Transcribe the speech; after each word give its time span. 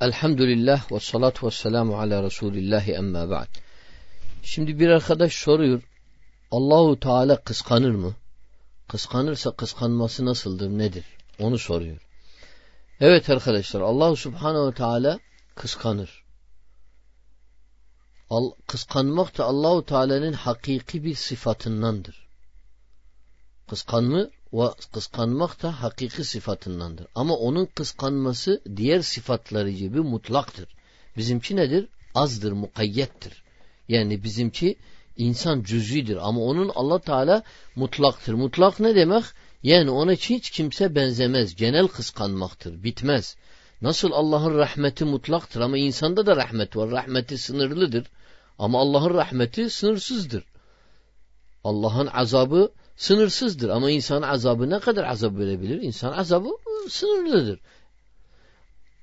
Elhamdülillah 0.00 0.92
ve 0.92 1.00
salatu 1.00 1.46
ve 1.46 1.50
selamu 1.50 1.98
ala 1.98 2.22
Resulillahi 2.22 2.92
emma 2.92 3.30
ba'd. 3.30 3.48
Şimdi 4.42 4.78
bir 4.80 4.88
arkadaş 4.88 5.34
soruyor. 5.34 5.82
Allahu 6.50 7.00
Teala 7.00 7.40
kıskanır 7.40 7.90
mı? 7.90 8.14
Kıskanırsa 8.88 9.50
kıskanması 9.50 10.24
nasıldır, 10.24 10.68
nedir? 10.68 11.04
Onu 11.38 11.58
soruyor. 11.58 11.98
Evet 13.00 13.30
arkadaşlar 13.30 13.80
Allahu 13.80 14.16
Subhanahu 14.16 14.74
Teala 14.74 15.18
kıskanır. 15.54 16.24
Al, 18.30 18.50
kıskanmak 18.66 19.38
da 19.38 19.44
Allahu 19.44 19.84
Teala'nın 19.86 20.32
hakiki 20.32 21.04
bir 21.04 21.14
sıfatındandır. 21.14 22.28
Kıskanma 23.68 24.30
ve 24.52 24.66
kıskanmak 24.92 25.62
da 25.62 25.82
hakiki 25.82 26.24
sıfatındandır. 26.24 27.06
Ama 27.14 27.36
onun 27.36 27.66
kıskanması 27.66 28.62
diğer 28.76 29.00
sıfatları 29.00 29.70
gibi 29.70 30.00
mutlaktır. 30.00 30.68
Bizimki 31.16 31.56
nedir? 31.56 31.88
Azdır, 32.14 32.52
mukayyettir. 32.52 33.42
Yani 33.88 34.24
bizimki 34.24 34.76
insan 35.16 35.62
cüz'idir 35.62 36.28
ama 36.28 36.40
onun 36.40 36.70
Allah 36.74 36.98
Teala 36.98 37.42
mutlaktır. 37.76 38.34
Mutlak 38.34 38.80
ne 38.80 38.94
demek? 38.94 39.24
Yani 39.62 39.90
ona 39.90 40.12
hiç 40.12 40.50
kimse 40.50 40.94
benzemez. 40.94 41.54
Genel 41.54 41.88
kıskanmaktır. 41.88 42.82
Bitmez. 42.82 43.36
Nasıl 43.82 44.12
Allah'ın 44.12 44.58
rahmeti 44.58 45.04
mutlaktır 45.04 45.60
ama 45.60 45.78
insanda 45.78 46.26
da 46.26 46.36
rahmet 46.36 46.76
var. 46.76 46.90
Rahmeti 46.90 47.38
sınırlıdır. 47.38 48.06
Ama 48.58 48.80
Allah'ın 48.80 49.14
rahmeti 49.14 49.70
sınırsızdır. 49.70 50.44
Allah'ın 51.64 52.06
azabı 52.06 52.72
sınırsızdır. 52.98 53.68
Ama 53.68 53.90
insan 53.90 54.22
azabı 54.22 54.70
ne 54.70 54.80
kadar 54.80 55.04
azap 55.04 55.32
verebilir? 55.38 55.82
İnsan 55.82 56.12
azabı 56.12 56.48
sınırlıdır. 56.88 57.60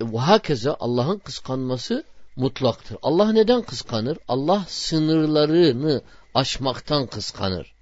Ve 0.02 0.18
hakeza 0.18 0.78
Allah'ın 0.80 1.18
kıskanması 1.18 2.04
mutlaktır. 2.36 2.98
Allah 3.02 3.32
neden 3.32 3.62
kıskanır? 3.62 4.18
Allah 4.28 4.66
sınırlarını 4.68 6.02
aşmaktan 6.34 7.08
kıskanır. 7.08 7.74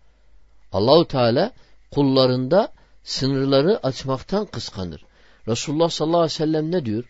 Allahu 0.72 1.08
Teala 1.08 1.52
kullarında 1.92 2.74
sınırları 3.04 3.80
açmaktan 3.84 4.46
kıskanır. 4.46 5.06
Resulullah 5.48 5.90
sallallahu 5.90 6.18
aleyhi 6.18 6.34
ve 6.34 6.46
sellem 6.46 6.72
ne 6.72 6.86
diyor? 6.86 7.04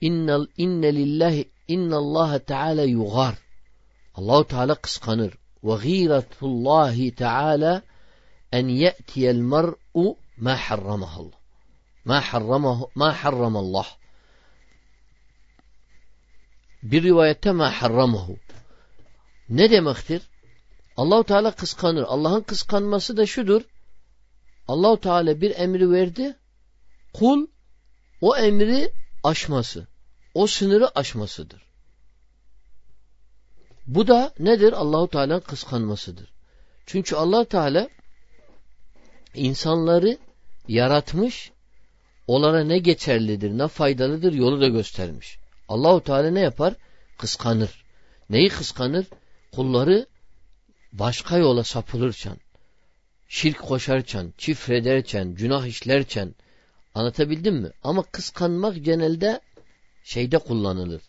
İnnel 0.00 0.46
inne 0.56 0.94
lillahi 0.94 1.50
innallaha 1.68 2.38
teala 2.38 2.82
yugar. 2.82 3.34
Allahu 4.14 4.44
Teala 4.44 4.74
kıskanır. 4.74 5.34
Ve 5.64 5.72
gîretullahi 5.72 7.14
teala 7.14 7.82
en 8.52 8.68
ye'tiyel 8.68 9.36
mer'u 9.36 10.16
ma 10.36 10.56
harramahallah. 10.56 11.38
Ma 12.04 12.20
harramahu 12.20 12.90
ma 12.94 13.24
harramallah. 13.24 13.88
Bir 16.82 17.02
rivayette 17.02 17.52
ma 17.52 17.70
harramahu. 17.82 18.36
Ne 19.48 19.70
demektir? 19.70 20.22
Allahu 20.96 21.24
Teala 21.24 21.50
kıskanır. 21.50 22.02
Allah'ın 22.02 22.42
kıskanması 22.42 23.16
da 23.16 23.26
şudur. 23.26 23.62
Allahu 24.68 25.00
Teala 25.00 25.40
bir 25.40 25.58
emri 25.58 25.90
verdi. 25.90 26.36
Kul 27.12 27.46
o 28.20 28.36
emri 28.36 28.92
aşması. 29.24 29.86
O 30.34 30.46
sınırı 30.46 30.98
aşmasıdır. 30.98 31.62
Bu 33.86 34.06
da 34.06 34.32
nedir? 34.38 34.72
Allahu 34.72 35.08
Teala'nın 35.08 35.40
kıskanmasıdır. 35.40 36.32
Çünkü 36.86 37.16
Allah 37.16 37.44
Teala 37.44 37.88
insanları 39.36 40.18
yaratmış, 40.68 41.50
onlara 42.26 42.64
ne 42.64 42.78
geçerlidir, 42.78 43.50
ne 43.58 43.68
faydalıdır 43.68 44.32
yolu 44.32 44.60
da 44.60 44.68
göstermiş. 44.68 45.38
Allahu 45.68 46.00
Teala 46.04 46.30
ne 46.30 46.40
yapar? 46.40 46.74
Kıskanır. 47.18 47.84
Neyi 48.30 48.48
kıskanır? 48.48 49.06
Kulları 49.52 50.06
başka 50.92 51.38
yola 51.38 51.64
sapılırken, 51.64 52.36
şirk 53.28 53.58
koşarken, 53.58 54.32
çifrederken, 54.38 55.34
günah 55.34 55.66
işlerken 55.66 56.34
anlatabildim 56.94 57.54
mi? 57.54 57.70
Ama 57.82 58.02
kıskanmak 58.02 58.84
genelde 58.84 59.40
şeyde 60.04 60.38
kullanılır. 60.38 61.02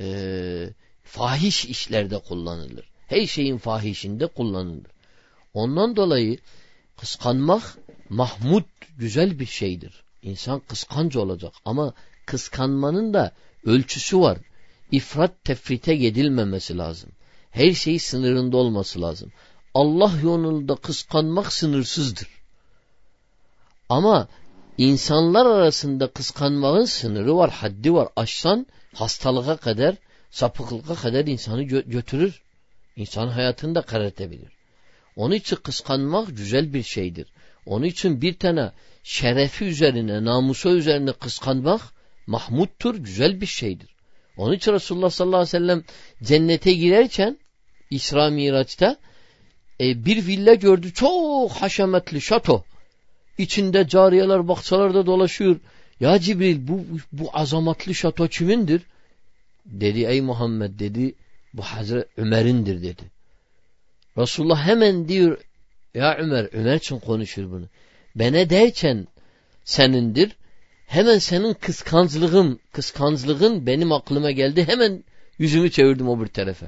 Ee, 0.00 0.70
fahiş 1.02 1.64
işlerde 1.64 2.18
kullanılır. 2.18 2.90
Her 3.06 3.26
şeyin 3.26 3.58
fahişinde 3.58 4.26
kullanılır. 4.26 4.90
Ondan 5.54 5.96
dolayı 5.96 6.38
kıskanmak 6.96 7.78
mahmud 8.08 8.64
güzel 8.98 9.38
bir 9.38 9.46
şeydir. 9.46 10.04
İnsan 10.22 10.60
kıskanç 10.60 11.16
olacak 11.16 11.52
ama 11.64 11.94
kıskanmanın 12.26 13.14
da 13.14 13.32
ölçüsü 13.64 14.20
var. 14.20 14.38
İfrat 14.92 15.44
tefrite 15.44 15.96
gidilmemesi 15.96 16.78
lazım. 16.78 17.10
Her 17.50 17.72
şey 17.72 17.98
sınırında 17.98 18.56
olması 18.56 19.00
lazım. 19.00 19.32
Allah 19.74 20.12
yolunda 20.22 20.74
kıskanmak 20.74 21.52
sınırsızdır. 21.52 22.28
Ama 23.88 24.28
insanlar 24.78 25.46
arasında 25.46 26.10
kıskanmanın 26.12 26.84
sınırı 26.84 27.36
var, 27.36 27.50
haddi 27.50 27.94
var. 27.94 28.08
Aşsan 28.16 28.66
hastalığa 28.94 29.56
kadar, 29.56 29.96
sapıklığa 30.30 30.96
kadar 30.96 31.26
insanı 31.26 31.62
gö 31.62 31.82
götürür. 31.86 32.42
İnsan 32.96 33.28
hayatını 33.28 33.74
da 33.74 33.82
karartabilir. 33.82 34.55
Onun 35.16 35.34
için 35.34 35.56
kıskanmak 35.56 36.36
güzel 36.36 36.72
bir 36.74 36.82
şeydir. 36.82 37.26
Onun 37.66 37.84
için 37.84 38.22
bir 38.22 38.38
tane 38.38 38.72
şerefi 39.02 39.64
üzerine, 39.64 40.24
namusu 40.24 40.68
üzerine 40.68 41.12
kıskanmak 41.12 41.80
mahmuttur, 42.26 42.94
güzel 42.94 43.40
bir 43.40 43.46
şeydir. 43.46 43.88
Onun 44.36 44.52
için 44.52 44.72
Resulullah 44.72 45.10
sallallahu 45.10 45.36
aleyhi 45.36 45.54
ve 45.54 45.58
sellem 45.58 45.84
cennete 46.22 46.72
girerken 46.72 47.38
İsra 47.90 48.30
Miraç'ta 48.30 48.96
e, 49.80 50.04
bir 50.04 50.26
villa 50.26 50.54
gördü. 50.54 50.92
Çok 50.92 51.52
haşemetli 51.52 52.20
şato. 52.20 52.64
İçinde 53.38 53.88
cariyeler, 53.88 54.48
bakçalarda 54.48 55.06
dolaşıyor. 55.06 55.56
Ya 56.00 56.18
Cibril 56.18 56.68
bu, 56.68 56.84
bu 57.12 57.30
azamatlı 57.32 57.94
şato 57.94 58.28
kimindir? 58.28 58.82
Dedi 59.66 60.04
ey 60.04 60.20
Muhammed 60.20 60.78
dedi 60.78 61.14
bu 61.54 61.62
Hazreti 61.62 62.08
Ömer'indir 62.16 62.82
dedi. 62.82 63.15
Resulullah 64.18 64.66
hemen 64.66 65.08
diyor 65.08 65.38
ya 65.94 66.16
Ömer, 66.16 66.48
Ömer 66.52 66.76
için 66.76 66.98
konuşur 66.98 67.50
bunu. 67.50 67.68
Bana 68.14 68.50
derken 68.50 69.06
senindir. 69.64 70.36
Hemen 70.86 71.18
senin 71.18 71.54
kıskançlığın, 71.54 72.60
kıskançlığın 72.72 73.66
benim 73.66 73.92
aklıma 73.92 74.30
geldi. 74.30 74.64
Hemen 74.64 75.04
yüzümü 75.38 75.70
çevirdim 75.70 76.08
o 76.08 76.20
bir 76.20 76.26
tarafa. 76.26 76.66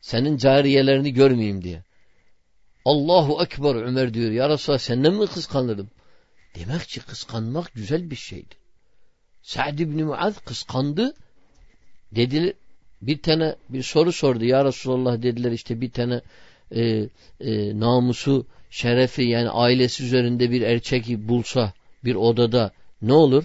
Senin 0.00 0.36
cariyelerini 0.36 1.12
görmeyeyim 1.12 1.64
diye. 1.64 1.82
Allahu 2.84 3.42
Ekber 3.42 3.74
Ömer 3.74 4.14
diyor. 4.14 4.30
Ya 4.30 4.48
Resulallah 4.48 4.78
senden 4.78 5.14
mi 5.14 5.26
kıskanırım? 5.26 5.90
Demek 6.54 6.80
ki 6.80 7.00
kıskanmak 7.00 7.74
güzel 7.74 8.10
bir 8.10 8.16
şeydi. 8.16 8.54
Sa'd 9.42 9.78
ibn 9.78 10.02
Muaz 10.02 10.38
kıskandı. 10.38 11.14
Dediler 12.12 12.52
bir 13.02 13.22
tane 13.22 13.56
bir 13.68 13.82
soru 13.82 14.12
sordu. 14.12 14.44
Ya 14.44 14.64
Resulallah 14.64 15.22
dediler 15.22 15.52
işte 15.52 15.80
bir 15.80 15.90
tane 15.90 16.20
e, 16.74 17.08
e, 17.40 17.80
namusu, 17.80 18.46
şerefi 18.70 19.22
yani 19.22 19.50
ailesi 19.50 20.04
üzerinde 20.04 20.50
bir 20.50 20.62
erkek 20.62 21.08
bulsa 21.08 21.72
bir 22.04 22.14
odada 22.14 22.70
ne 23.02 23.12
olur? 23.12 23.44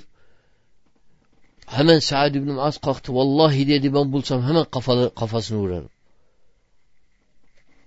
Hemen 1.65 1.99
Sa'd 1.99 2.35
ibn 2.35 2.51
Muaz 2.51 2.77
kalktı. 2.77 3.15
Vallahi 3.15 3.67
dedi 3.67 3.93
ben 3.93 4.11
bulsam 4.11 4.43
hemen 4.43 4.63
kafalı, 4.63 5.15
kafasını 5.15 5.57
vurarım. 5.57 5.89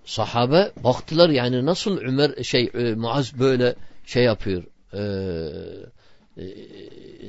Sahabe 0.05 0.71
baktılar 0.83 1.29
yani 1.29 1.65
nasıl 1.65 1.97
Ömer 1.97 2.43
şey 2.43 2.71
e, 2.73 2.93
Muaz 2.93 3.39
böyle 3.39 3.75
şey 4.05 4.23
yapıyor. 4.23 4.63
E, 4.93 5.01
e, 6.37 6.45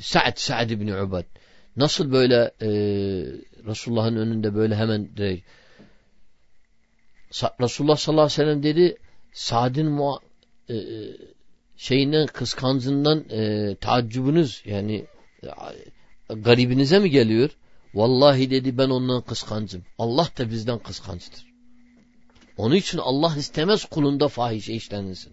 Sa'd 0.01 0.37
Sa'd 0.37 0.71
ibn 0.71 0.89
Ubad 0.89 1.25
nasıl 1.77 2.13
böyle 2.13 2.51
e, 2.63 2.69
Resulullah'ın 3.67 4.17
önünde 4.17 4.55
böyle 4.55 4.77
hemen 4.77 5.17
direkt 5.17 5.47
Resulullah 7.33 7.97
sallallahu 7.97 8.25
aleyhi 8.25 8.41
ve 8.41 8.45
sellem 8.45 8.63
dedi 8.63 8.97
Sa'd'in 9.33 9.99
e, 10.71 10.77
şeyinden 11.77 12.27
kıskancından 12.27 13.25
e, 13.31 13.75
taaccubunuz 13.81 14.63
yani 14.65 15.07
e, 15.43 16.35
garibinize 16.35 16.99
mi 16.99 17.11
geliyor? 17.11 17.51
Vallahi 17.95 18.51
dedi 18.51 18.79
ben 18.79 18.91
ondan 18.91 19.23
kıskancım. 19.23 19.83
Allah 19.99 20.29
da 20.39 20.51
bizden 20.51 20.79
kıskançtır. 20.79 21.47
Onun 22.57 22.75
için 22.75 22.99
Allah 22.99 23.37
istemez 23.37 23.85
kulunda 23.85 24.29
fahişe 24.29 24.73
işlenilsin. 24.75 25.33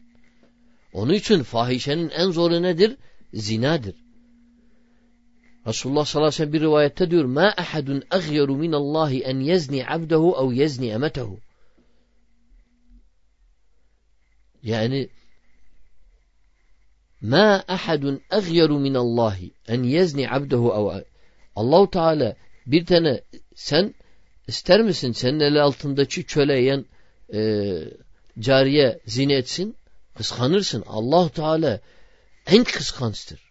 Onun 0.93 1.13
için 1.13 1.43
fahişenin 1.43 2.09
en 2.09 2.31
zoru 2.31 2.61
nedir? 2.61 2.97
Zinadır. 3.33 3.95
Resulullah 5.67 6.05
sallallahu 6.05 6.27
aleyhi 6.27 6.41
ve 6.41 6.45
sellem 6.45 6.53
bir 6.53 6.61
rivayette 6.61 7.11
diyor 7.11 7.25
ma 7.25 7.53
ahadun 7.57 8.03
aghyaru 8.11 8.55
min 8.55 8.71
Allah 8.71 9.11
en 9.11 9.39
yezni 9.39 9.87
abdehu 9.87 10.37
ev 10.43 10.53
yezni 10.53 10.87
emetehu. 10.87 11.39
Yani 14.65 15.09
ma 17.21 17.63
ahadun 17.67 18.21
aghyaru 18.37 18.79
min 18.79 18.93
Allah 18.93 19.37
en 19.67 19.83
yezni 19.83 20.31
abdehu 20.31 20.69
ev 20.79 21.03
Allahu 21.55 21.89
Teala 21.89 22.35
Bir 22.67 22.85
tane 22.85 23.21
sen 23.55 23.95
ister 24.47 24.81
misin 24.81 25.11
senin 25.11 25.39
eli 25.39 25.61
altındaki 25.61 26.23
köle 26.23 26.59
yiyen 26.59 26.85
e, 27.33 27.39
cariye 28.39 28.99
zine 29.05 29.33
etsin? 29.33 29.77
Kıskanırsın. 30.17 30.83
allah 30.87 31.29
Teala 31.29 31.79
en 32.45 32.63
kıskançtır. 32.63 33.41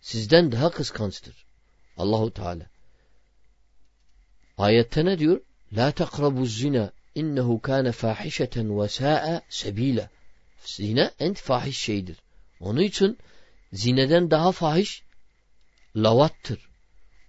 Sizden 0.00 0.52
daha 0.52 0.70
kıskançtır. 0.70 1.44
Allahu 1.96 2.30
Teala. 2.30 2.66
Ayette 4.58 5.04
ne 5.04 5.18
diyor? 5.18 5.40
La 5.72 5.92
takrabu 5.92 6.46
zina 6.46 6.92
innehu 7.14 7.60
kana 7.60 7.92
fahişeten 7.92 8.80
ve 8.80 8.88
sa'a 8.88 9.42
sebila. 9.48 10.10
Zina 10.64 11.10
en 11.18 11.34
fahiş 11.34 11.78
şeydir. 11.78 12.16
Onun 12.60 12.80
için 12.80 13.18
zineden 13.72 14.30
daha 14.30 14.52
fahiş 14.52 15.02
lavattır. 15.96 16.68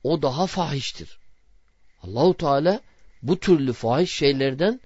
O 0.03 0.21
daha 0.21 0.47
fahiştir. 0.47 1.19
Allahu 2.03 2.37
Teala 2.37 2.81
bu 3.21 3.39
türlü 3.39 3.73
fahiş 3.73 4.13
şeylerden 4.13 4.81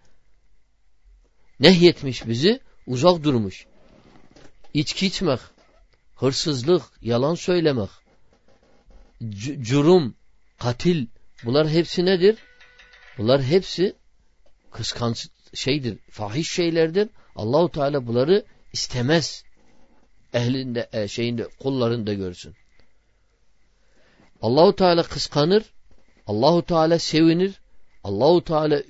nehyetmiş 1.60 2.28
bizi, 2.28 2.60
uzak 2.88 3.24
durmuş. 3.24 3.66
İçki 4.74 5.08
içmek, 5.08 5.40
hırsızlık, 6.16 6.84
yalan 7.02 7.36
söylemek, 7.36 7.90
curum, 9.62 10.16
katil, 10.60 11.08
bunlar 11.44 11.70
hepsi 11.70 12.06
nedir? 12.06 12.38
Bunlar 13.18 13.44
hepsi 13.44 13.96
kıskanç 14.76 15.28
şeydir, 15.54 15.98
fahiş 16.10 16.52
şeylerdir. 16.52 17.10
Allahu 17.36 17.70
Teala 17.72 18.08
bunları 18.08 18.46
istemez. 18.74 19.44
Ehlinde, 20.34 20.90
e, 20.94 21.08
şeyinde, 21.08 21.48
kullarında 21.60 22.14
görsün. 22.14 22.54
Allahu 24.42 24.76
Teala 24.76 25.04
kıskanır, 25.04 25.64
Allahu 26.28 26.66
Teala 26.66 27.00
sevinir. 27.00 27.54
Allahu 28.04 28.44
Teala 28.44 28.84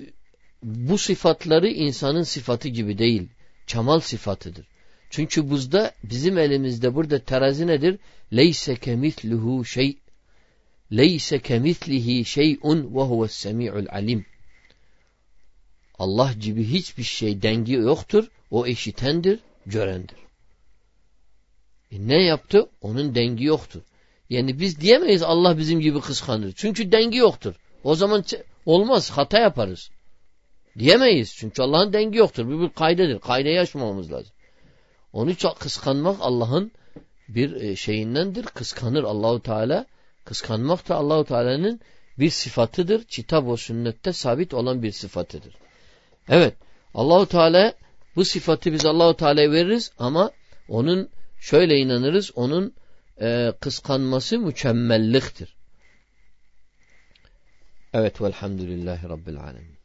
bu 0.62 0.98
sıfatları 0.98 1.68
insanın 1.68 2.22
sıfatı 2.22 2.68
gibi 2.68 2.98
değil. 2.98 3.28
Çamal 3.66 4.00
sıfatıdır. 4.00 4.66
Çünkü 5.10 5.50
buzda 5.50 5.92
bizim 6.04 6.38
elimizde 6.38 6.94
burada 6.94 7.18
terazi 7.18 7.66
nedir? 7.66 7.98
Leyse 8.32 8.76
kemitluhu 8.76 9.64
şey 9.64 9.98
Leyse 10.92 11.38
kemitlihi 11.38 12.24
şey'un 12.24 12.94
ve 12.94 13.00
huves 13.00 13.32
semi'ul 13.32 13.86
alim. 13.88 14.26
Allah 15.98 16.32
gibi 16.32 16.64
hiçbir 16.64 17.02
şey 17.02 17.42
dengi 17.42 17.72
yoktur. 17.72 18.30
O 18.50 18.66
eşitendir, 18.66 19.40
görendir. 19.66 20.18
E 21.92 22.08
ne 22.08 22.22
yaptı? 22.22 22.68
Onun 22.80 23.14
dengi 23.14 23.44
yoktur. 23.44 23.82
Yani 24.30 24.60
biz 24.60 24.80
diyemeyiz 24.80 25.22
Allah 25.22 25.58
bizim 25.58 25.80
gibi 25.80 26.00
kıskanır. 26.00 26.52
Çünkü 26.56 26.92
dengi 26.92 27.18
yoktur. 27.18 27.54
O 27.84 27.94
zaman 27.94 28.24
olmaz, 28.66 29.10
hata 29.10 29.38
yaparız. 29.38 29.90
Diyemeyiz. 30.78 31.34
Çünkü 31.36 31.62
Allah'ın 31.62 31.92
dengi 31.92 32.18
yoktur. 32.18 32.46
Bu 32.46 32.60
bir 32.60 32.68
kaydedir. 32.68 33.18
Kaydeyi 33.18 33.60
aşmamamız 33.60 34.12
lazım. 34.12 34.32
Onu 35.12 35.36
çok 35.36 35.60
kıskanmak 35.60 36.16
Allah'ın 36.20 36.72
bir 37.28 37.54
e, 37.54 37.76
şeyindendir. 37.76 38.44
Kıskanır 38.44 39.04
Allahu 39.04 39.42
Teala. 39.42 39.86
Kıskanmak 40.24 40.88
da 40.88 40.94
Allahu 40.94 41.24
Teala'nın 41.24 41.80
bir 42.18 42.30
sıfatıdır. 42.30 43.04
Kitap 43.04 43.48
o 43.48 43.56
sünnette 43.56 44.12
sabit 44.12 44.54
olan 44.54 44.82
bir 44.82 44.92
sıfatıdır. 44.92 45.54
Evet. 46.28 46.54
Allahu 46.94 47.26
Teala 47.26 47.74
bu 48.16 48.24
sıfatı 48.24 48.72
biz 48.72 48.86
Allahu 48.86 49.16
Teala'ya 49.16 49.50
veririz 49.50 49.92
ama 49.98 50.30
onun 50.68 51.08
şöyle 51.38 51.78
inanırız. 51.78 52.32
Onun 52.34 52.74
e, 53.20 53.52
kıskanması 53.60 54.38
mükemmelliktir. 54.38 55.56
Evet 57.92 58.20
velhamdülillahi 58.20 59.08
rabbil 59.08 59.40
alemin. 59.40 59.75